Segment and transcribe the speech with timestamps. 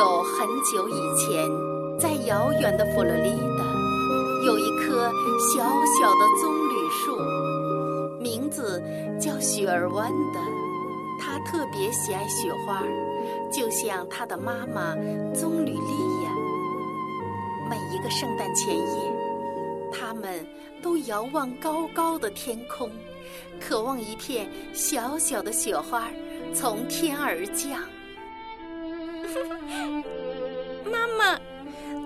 [0.00, 1.46] 久很久以前，
[1.98, 3.64] 在遥远的佛罗里达，
[4.46, 5.12] 有一棵
[5.54, 8.82] 小小的棕榈树，名字
[9.20, 10.40] 叫雪儿湾的。
[11.20, 12.82] 它特别喜爱雪花，
[13.52, 14.94] 就像它的妈妈
[15.34, 16.30] 棕榈莉亚。
[17.68, 19.12] 每一个圣诞前夜，
[19.92, 20.42] 他们
[20.82, 22.90] 都遥望高高的天空，
[23.60, 26.08] 渴望一片小小的雪花
[26.54, 27.82] 从天而降。
[30.90, 31.38] 妈妈，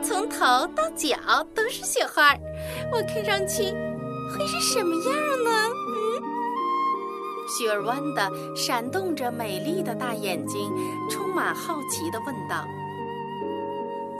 [0.02, 1.16] 从头到脚
[1.54, 2.34] 都是雪花，
[2.92, 3.72] 我看上去
[4.30, 5.14] 会是什么样
[5.44, 5.50] 呢？
[5.88, 5.90] 嗯，
[7.48, 10.72] 雪儿弯的闪动着美丽的大眼睛，
[11.10, 12.66] 充满好奇的问道：“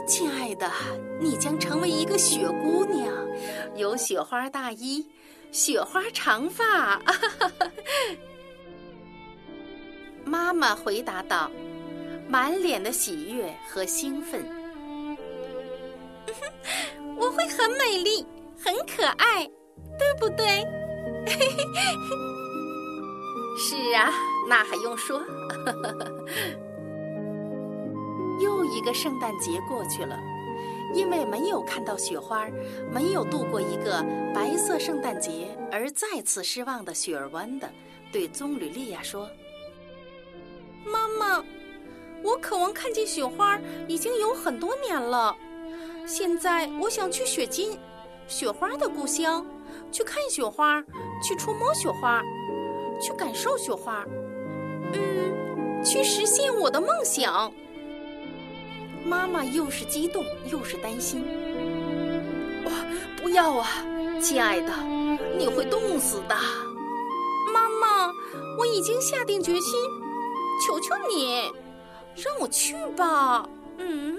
[0.07, 0.71] 亲爱的，
[1.19, 3.13] 你将成为一个雪姑娘，
[3.75, 5.07] 有雪花大衣，
[5.51, 6.99] 雪花长发。”
[10.25, 11.51] 妈妈回答道。
[12.27, 14.43] 满脸的喜悦和兴奋，
[17.17, 18.25] 我会很美丽，
[18.57, 19.45] 很可爱，
[19.97, 20.65] 对不对？
[23.57, 24.11] 是啊，
[24.49, 25.21] 那还用说？
[28.41, 30.19] 又一个圣诞节过去了，
[30.93, 32.45] 因为没有看到雪花，
[32.91, 37.71] 没有度过一个白色圣诞节，而再次失望的雪儿湾的
[38.11, 39.29] 对棕榈莉亚说
[40.85, 41.41] ：“妈妈。”
[42.25, 45.35] 我渴望看见雪花，已经有很多年了。
[46.07, 47.77] 现在我想去雪金，
[48.27, 49.45] 雪花的故乡，
[49.91, 50.81] 去看雪花，
[51.21, 52.23] 去触摸雪花，
[52.99, 54.03] 去感受雪花，
[54.93, 57.53] 嗯，去实现我的梦想。
[59.05, 61.23] 妈妈又是激动又是担心。
[62.65, 62.71] 哇，
[63.21, 63.67] 不要啊，
[64.19, 64.73] 亲爱的，
[65.37, 66.35] 你会冻死的。
[67.53, 68.11] 妈妈，
[68.57, 69.79] 我已经下定决心，
[70.65, 71.51] 求求你。
[72.15, 74.17] 让我去吧，嗯，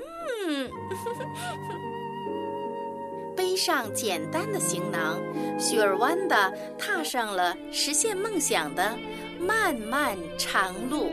[3.34, 5.18] 背上简单的行囊，
[5.58, 8.96] 雪儿湾的踏上了实现梦想的
[9.40, 11.12] 漫漫长路。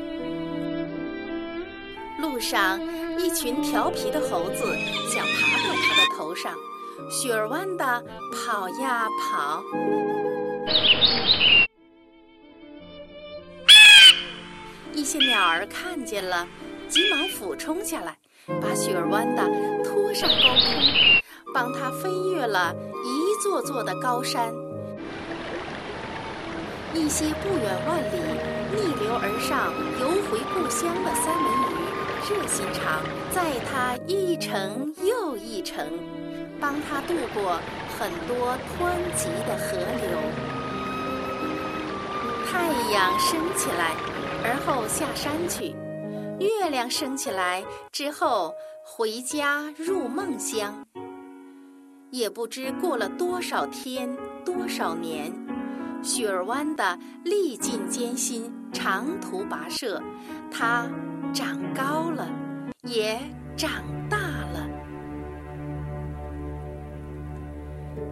[2.19, 2.79] 路上，
[3.19, 4.75] 一群调皮的猴子
[5.09, 6.53] 想爬到他的头上，
[7.09, 9.63] 雪儿湾的跑呀跑，
[14.93, 16.47] 一些鸟儿看见了。
[16.93, 18.15] 急忙俯冲下来，
[18.61, 19.41] 把雪儿湾的
[19.83, 20.79] 拖上高空，
[21.51, 22.71] 帮他飞越了
[23.03, 24.53] 一座座的高山。
[26.93, 28.21] 一些不远万里
[28.75, 31.81] 逆流而上游回故乡的三文鱼，
[32.29, 35.97] 热心肠，载他一程又一程，
[36.61, 37.59] 帮他渡过
[37.97, 40.13] 很多湍急的河流。
[42.51, 43.95] 太阳升起来，
[44.45, 45.73] 而后下山去。
[46.39, 50.85] 月亮升起来之后，回家入梦乡。
[52.09, 54.09] 也不知过了多少天
[54.45, 55.33] 多少年，
[56.03, 60.01] 雪儿湾的历尽艰辛，长途跋涉，
[60.51, 60.87] 它
[61.33, 62.29] 长高了，
[62.83, 63.19] 也
[63.55, 63.71] 长
[64.09, 64.69] 大了。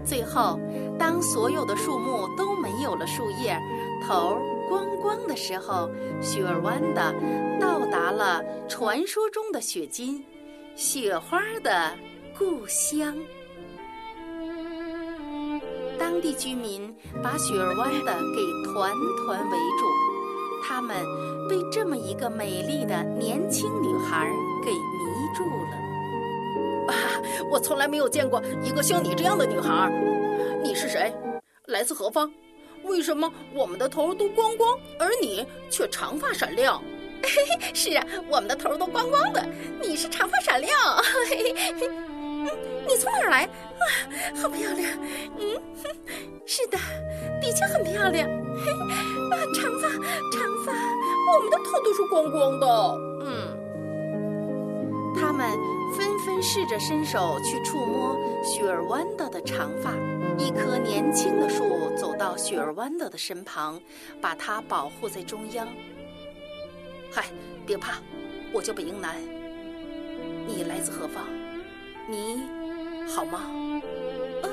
[0.04, 0.60] 最后，
[0.98, 3.56] 当所有的树木都没有了树叶，
[4.08, 4.36] 头
[4.68, 7.14] 光光的时候，雪儿湾的
[7.60, 10.24] 到达了传说中的雪金，
[10.76, 11.92] 雪花的
[12.38, 13.14] 故乡。
[16.00, 19.86] 当地居民把雪儿湾的给团团围住，
[20.64, 20.96] 他们
[21.50, 24.32] 被这么一个美丽的年轻女孩
[24.64, 26.94] 给迷住了。
[26.94, 26.96] 啊
[27.52, 29.92] 我从来没有见过一个像你这样的女孩。
[30.64, 31.14] 你是谁？
[31.66, 32.32] 来自何方？
[32.84, 36.82] 为什么我们的头都光光，而你却长发闪亮？
[37.74, 39.46] 是啊，我们的头都光光的，
[39.82, 40.72] 你是长发闪亮。
[41.80, 42.46] 嗯，
[42.88, 43.44] 你从哪儿来？
[43.44, 43.50] 啊，
[44.42, 44.90] 好漂亮。
[45.38, 45.62] 嗯，
[46.46, 46.78] 是的，
[47.42, 48.30] 的确很漂亮。
[49.32, 49.88] 啊，长发，
[50.32, 50.74] 长发，
[51.34, 52.66] 我们的头都是光光的。
[53.26, 53.56] 嗯，
[55.16, 55.50] 他们。
[55.94, 59.92] 纷纷试着伸手去触摸雪儿豌豆的长发。
[60.38, 63.78] 一棵年轻的树走到雪儿豌豆的身旁，
[64.22, 65.68] 把它保护在中央。
[67.14, 67.26] 嗨，
[67.66, 67.98] 别怕，
[68.54, 69.18] 我叫北英南。
[70.48, 71.26] 你来自何方？
[72.08, 72.44] 你
[73.06, 73.52] 好吗？
[74.42, 74.48] 啊，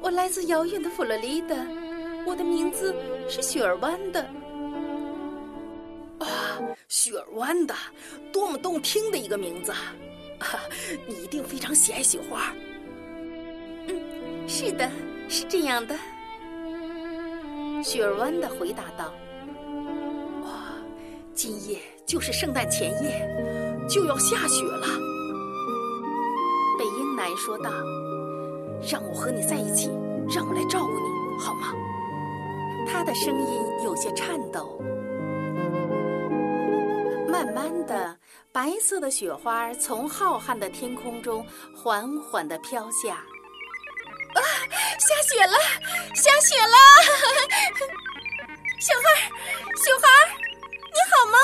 [0.00, 1.56] 我来自遥远的佛罗里达，
[2.24, 2.94] 我的名字
[3.28, 4.20] 是雪儿豌豆。
[6.86, 7.74] 雪儿湾的，
[8.32, 9.72] 多么动听的一个名字！
[9.72, 10.60] 啊，
[11.08, 12.54] 你一定非常喜爱雪花。
[13.88, 14.88] 嗯，是的，
[15.28, 15.96] 是这样的。
[17.82, 19.12] 雪儿湾的回答道：“，
[21.34, 24.86] 今夜就是圣诞前夜，就要下雪了。
[26.78, 27.70] 北英男说道
[28.88, 29.90] ：“让我和你在一起，
[30.32, 31.74] 让我来照顾你，好吗？”
[32.86, 34.80] 他的声音有些颤抖。
[37.28, 38.16] 慢慢的，
[38.52, 41.44] 白色的雪花从浩瀚的天空中
[41.74, 43.16] 缓缓的飘下。
[44.34, 44.40] 啊，
[44.98, 45.58] 下雪了，
[46.14, 46.76] 下雪了！
[48.80, 49.30] 小孩，
[49.76, 50.06] 小孩，
[50.94, 51.36] 你好吗？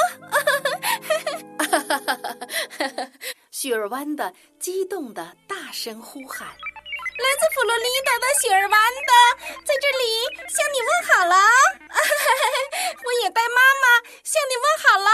[1.59, 2.15] 哈哈哈哈
[2.79, 3.11] 哈！
[3.51, 6.47] 雪儿湾的激动的大声呼喊。
[6.49, 9.13] 来自佛罗里达的雪儿湾的，
[9.67, 10.05] 在这里
[10.49, 11.35] 向你问好了。
[13.05, 13.85] 我也带妈妈
[14.25, 15.11] 向你问好了。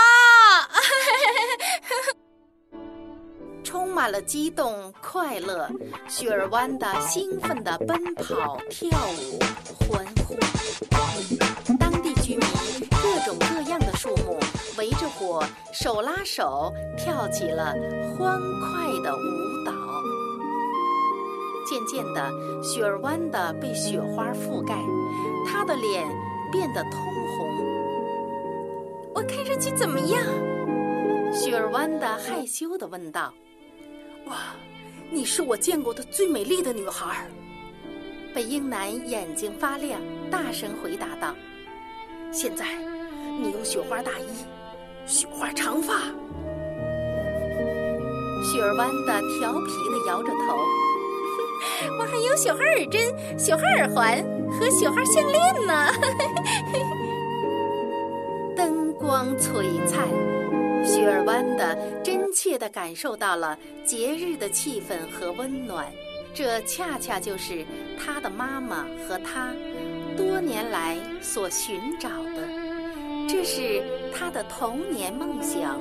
[3.65, 5.69] 充满了激动、快乐，
[6.09, 9.39] 雪儿湾的兴奋的奔跑、跳舞、
[15.27, 17.75] 围着火，手拉手跳起了
[18.17, 19.73] 欢快的舞蹈。
[21.67, 22.31] 渐渐的，
[22.63, 24.77] 雪儿湾的被雪花覆盖，
[25.47, 26.07] 她的脸
[26.53, 27.49] 变得通红。
[29.15, 30.23] 我看上去怎么样？
[31.33, 33.33] 雪儿湾的害羞的问道。
[34.27, 34.55] 哇，
[35.11, 37.27] 你是我见过的最美丽的女孩。
[38.35, 40.01] 北英男眼睛发亮，
[40.31, 41.35] 大声回答道
[42.31, 42.77] ：“现在，
[43.41, 44.27] 你有雪花大衣，
[45.07, 45.95] 雪花长发。”
[48.45, 50.57] 雪儿弯的调皮的摇着头。
[51.99, 55.93] 我还有雪花耳针、雪花耳环和雪花项链呢。
[58.57, 60.07] 灯光璀璨，
[60.85, 65.87] 雪儿弯的真切地感受到了节日的气氛和温暖。
[66.33, 67.65] 这恰恰就是
[67.99, 69.53] 他的妈妈和他
[70.17, 72.47] 多年来所寻找的，
[73.29, 73.83] 这是
[74.15, 75.81] 他的童年梦想。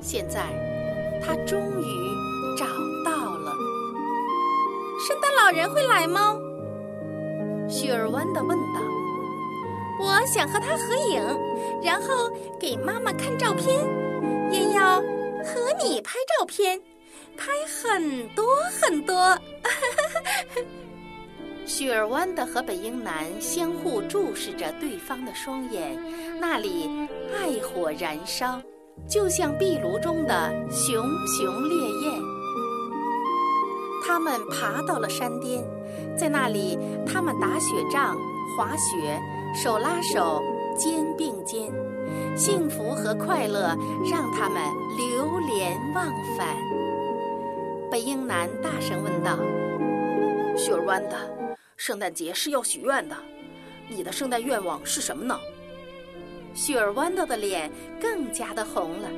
[0.00, 0.42] 现在，
[1.22, 1.86] 他终于
[2.58, 2.66] 找
[3.04, 3.52] 到了。
[5.06, 6.38] 圣诞老人会来吗？
[7.68, 8.80] 雪儿弯的问道。
[9.98, 11.22] 我想和他合影，
[11.82, 12.30] 然后
[12.60, 13.84] 给妈妈看照片，
[14.52, 15.00] 也要
[15.42, 16.80] 和你拍照片，
[17.36, 18.44] 拍很多
[18.80, 19.36] 很多。
[21.66, 26.00] 雪儿湾的和北英男相互注视着对方的双眼，
[26.40, 26.88] 那里
[27.34, 28.62] 爱火燃烧，
[29.08, 32.22] 就像壁炉中的熊熊烈焰。
[34.06, 35.64] 他们爬到了山巅，
[36.16, 38.16] 在那里，他们打雪仗、
[38.56, 39.20] 滑雪，
[39.52, 40.40] 手拉手，
[40.78, 41.68] 肩并肩，
[42.36, 43.76] 幸福和快乐
[44.08, 44.62] 让他们
[44.96, 46.06] 流连忘
[46.38, 46.56] 返。
[47.90, 49.36] 北英男大声问道
[50.56, 51.16] ：“雪儿湾的，
[51.76, 53.16] 圣诞节是要许愿的，
[53.88, 55.38] 你的圣诞愿望是什么呢？”
[56.54, 57.70] 雪儿豌豆的脸
[58.00, 59.08] 更加的红了，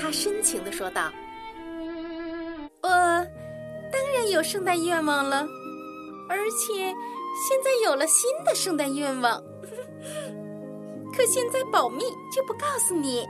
[0.00, 1.12] 她深情的说道
[2.82, 5.44] ：“我当然。”有圣诞愿望了，
[6.28, 6.74] 而且
[7.48, 9.42] 现在有了新的圣诞愿望，
[11.16, 13.26] 可现在保密，就不告诉你。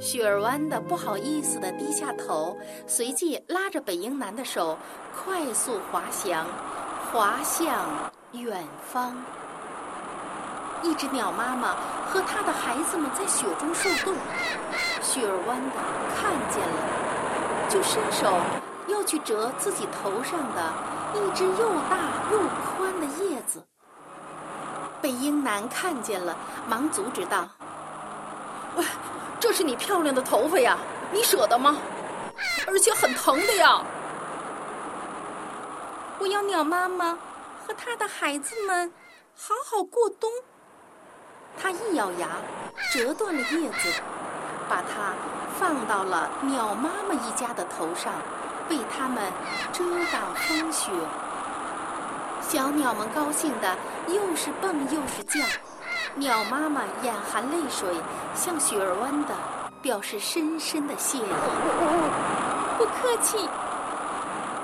[0.00, 2.56] 雪儿湾的不好意思的低下头，
[2.86, 4.76] 随即拉着北英男的手，
[5.16, 6.46] 快速滑翔，
[7.10, 7.88] 滑向
[8.32, 9.16] 远方。
[10.82, 11.74] 一只鸟妈妈
[12.10, 14.14] 和它的孩子们在雪中受冻，
[15.00, 15.76] 雪儿湾的
[16.16, 17.70] 看见了。
[17.70, 18.36] 就伸手
[18.88, 20.72] 要去折自己头上的
[21.14, 21.96] 一只又大
[22.30, 22.38] 又
[22.76, 23.66] 宽的叶子，
[25.00, 26.36] 北英男看见了，
[26.68, 27.48] 忙阻止道
[28.76, 28.84] ：“喂，
[29.44, 30.78] 这是你漂亮的头发呀，
[31.12, 31.76] 你舍得吗？
[32.66, 33.84] 而且很疼的呀！
[36.18, 37.18] 我要鸟妈妈
[37.66, 38.90] 和她的孩子们
[39.36, 40.30] 好好过冬。”
[41.60, 42.28] 他一咬牙，
[42.90, 43.92] 折断了叶子，
[44.66, 45.12] 把它。
[45.58, 48.14] 放到了鸟妈妈一家的头上，
[48.70, 49.30] 为他们
[49.74, 50.90] 遮挡风雪。
[52.40, 53.76] 小鸟们高兴的
[54.08, 55.44] 又是蹦又是叫，
[56.14, 57.88] 鸟妈妈眼含泪水，
[58.34, 59.34] 向雪儿弯的
[59.82, 61.22] 表示深深的谢意。
[62.78, 63.48] 不客气。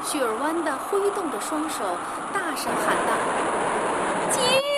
[0.02, 1.84] 雪儿弯的挥动着双手，
[2.32, 3.12] 大声喊道
[4.32, 4.69] ：“节日。”